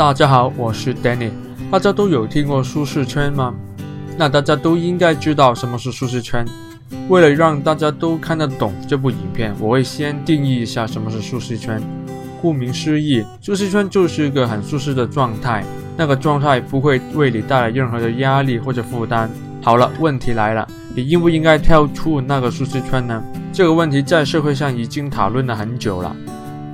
[0.00, 1.30] 大家好，我是 Danny。
[1.70, 3.54] 大家都有听过舒适圈吗？
[4.16, 6.42] 那大家都应该知道什么是舒适圈。
[7.10, 11.82] 为了让大家都看得懂这部影片，我会先定义一下什么是舒适圈。
[12.40, 15.62] 顾名思义，舒适圈就是一个很舒适的状态，
[15.98, 19.30] 那个状态不会为你带来任何的压力或者负担。
[19.60, 23.22] 好了，问题来了，你应不应该跳出那个舒适圈呢？
[23.52, 26.16] 这个问题在社会上已经讨论了很久了，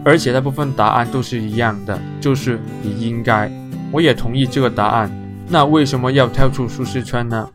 [0.06, 3.50] 而且大部分答案都是一样的，就是你应该。
[3.90, 5.10] 我也同意这个答案。
[5.48, 7.50] 那为什么要跳出舒适圈呢？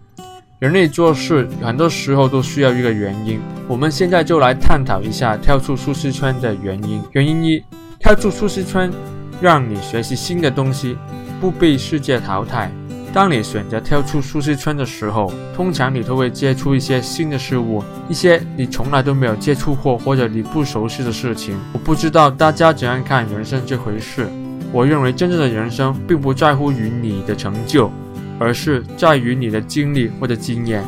[0.59, 3.39] 人类做事很多时候都需要一个原因，
[3.69, 7.01] 我们现在就来探讨一下跳出舒适圈的原因。
[7.13, 7.63] 原因一，
[7.97, 8.91] 跳出舒适圈，
[9.39, 10.97] 让你学习新的东西，
[11.39, 12.69] 不被世界淘汰。
[13.13, 21.57] 当你选择跳出舒适圈的时候，通常你都会接触一些新的事物，一些你从来都没有接触过或者你不熟悉的事情。
[21.73, 24.29] 我不知道大家怎样看人生这回事。
[24.71, 27.91] 我认为真正的人生并不在乎于你的成就，
[28.39, 30.81] 而是在于你的经历或者经验。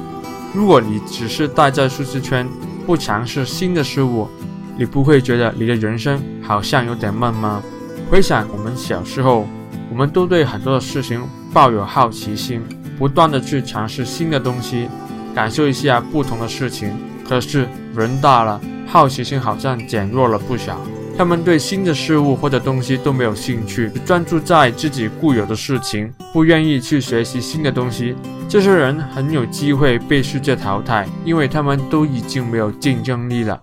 [0.53, 2.47] 如果你只是待在舒适圈，
[2.85, 4.29] 不尝试新的事物，
[4.77, 7.61] 你不会觉得你的人生好像有点闷吗？
[8.09, 9.45] 回想我们小时候，
[9.89, 11.21] 我们都对很多的事情。
[11.53, 12.61] 抱有好奇心，
[12.97, 14.89] 不断地去尝试新的东西，
[15.35, 16.91] 感受一下不同的事情。
[17.27, 20.77] 可是人大了，好奇心好像减弱了不少。
[21.15, 28.15] 他们对新的事物或者东西都没有兴趣，专注在自己固有的事情，不愿意去学习新的东西。
[28.49, 33.61] 这些人很有机会被世界淘汰，因为他们都已经没有竞争力了。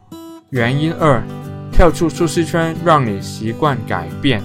[0.51, 1.21] 原因二，
[1.73, 4.41] 跳出舒适圈，让你习惯改变。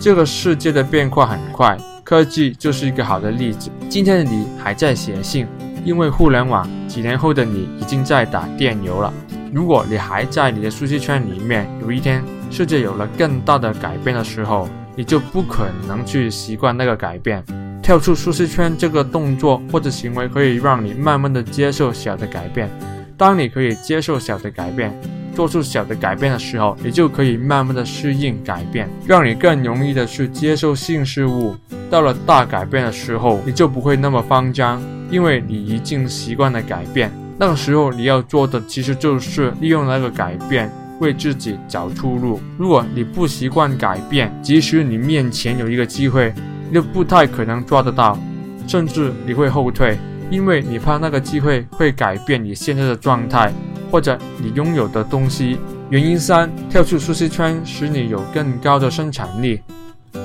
[0.00, 1.76] 这个世界的变化很快。
[2.08, 3.70] 科技就是一个好的例子。
[3.90, 5.46] 今天的你还在写信，
[5.84, 9.12] 因为互联网；几年后的你已经在打电邮了。
[9.52, 17.44] 如果你还在你的舒适圈里面，有一天世界有了更大的改变的时候，你就不可能去习惯那个改变。
[17.82, 22.70] 跳出舒适圈这个动作或者行为，可以让你慢慢的接受小的改变。
[23.18, 24.98] 当你可以接受小的改变，
[25.34, 31.54] 做出小的改变的时候，你就可以慢慢的适应改变，让你更容易的去接受新事物。
[31.90, 37.10] 到了大改变的时候，你就不会那么慌张，因为你已经习惯了改变。
[37.38, 42.40] 那个时候你要做的其实就是利用那个改变为自己找出路。
[42.56, 46.32] 如果你不习惯改变，即使你面前有一个机会，
[46.68, 48.18] 你就不太可能抓得到，
[48.66, 49.98] 甚至你会后退，
[50.30, 53.52] 因为你怕那个机会会改变你现在的状态。
[53.90, 55.56] 或者你拥有的东西。
[55.88, 59.62] 原因三，跳出舒适圈使你有更高的生产力。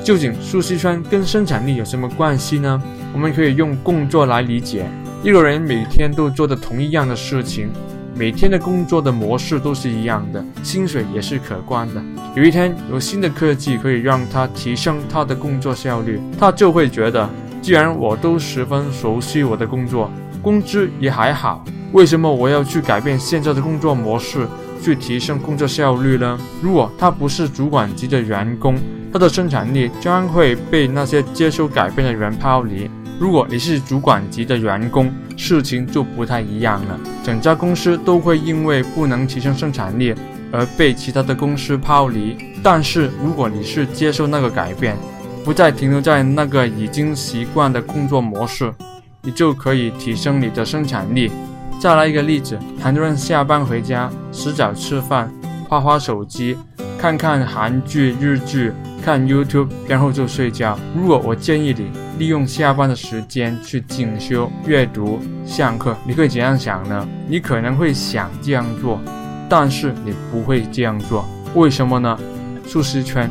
[0.04, 2.82] 究竟舒适圈跟生产力有什么关系呢？
[3.14, 4.86] 我们可以用工作来理解。
[5.24, 7.70] 一个人每天都做的同一样的事情，
[8.16, 12.04] 每天的工作的模式都是一样的，薪水也是可观的。
[12.36, 17.30] 有一天有新的科技可以让他提升他的工作效率，他就会觉得，
[17.62, 20.12] 既然我都十分熟悉我的工作，
[20.42, 21.64] 工资也还好。
[21.94, 24.46] 为什么我要去改变现在的工作模式，
[24.82, 26.38] 去提升工作效率呢？
[26.62, 28.76] 如果他不是主管级的员工，
[29.14, 32.90] 他的生产力将会被那些接受改变的人抛离。
[33.20, 37.00] 如果你是主管级的员工，事情就不太一样了。
[37.24, 40.16] 整家公司都会因为不能提升生产力
[40.52, 42.36] 而被其他的公司抛离。
[42.64, 44.98] 但是如果你是接受那个改变，
[45.46, 48.74] 不再停留在那个已经习惯的工作模式，
[49.22, 51.32] 你就可以提升你的生产力。
[51.80, 55.32] 再来一个例子，很多人下班回家洗澡、吃饭、
[55.70, 56.58] 花花手机、
[56.98, 58.72] 看看韩剧、日剧、
[59.04, 60.80] 看 YouTube，然后就睡觉。
[60.96, 67.06] 如果我建议你利用下班的时间去进修、阅读、上课，你会怎样想呢？
[67.28, 69.02] 你可能会想这样做，
[69.50, 71.26] 但是你不会这样做。
[71.54, 72.18] 为什么呢？
[72.66, 73.30] 舒适圈，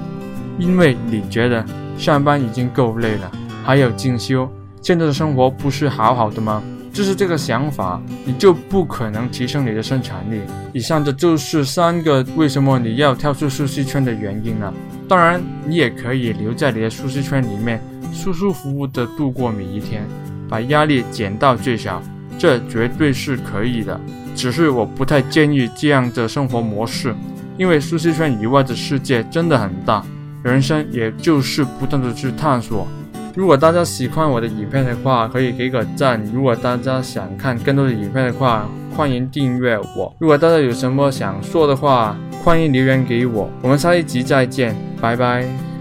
[0.58, 1.64] 因为你觉得
[1.96, 3.32] 上班已经够累了，
[3.64, 4.46] 还有进修，
[4.82, 6.62] 现在的生活不是好好的吗？
[6.92, 10.42] 就是这个想法，你就不可能提升你的生产力。
[10.74, 14.74] 以上的就是三个为什么你要跳出舒适圈的原因了。
[15.12, 17.78] 当然，你也可以留在你的舒适圈里面，
[18.14, 20.08] 舒舒服服的度过每一天，
[20.48, 22.02] 把压力减到最小，
[22.38, 24.00] 这绝对是可以的。
[24.34, 27.14] 只是我不太建议这样的生活模式，
[27.58, 30.02] 因为舒适圈以外的世界真的很大，
[30.42, 32.88] 人生也就是不断的去探索。
[33.36, 36.24] 如果大家喜欢我的影片的话，可以给个赞。
[36.32, 38.66] 如果大家想看更多的影片的话，
[38.96, 40.16] 欢迎订阅我。
[40.18, 43.48] 如果大家有什么想说的话，欢迎留言给我。
[43.62, 45.71] 我们下一集再见，拜拜。